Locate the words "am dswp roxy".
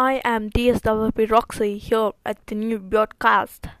0.24-1.76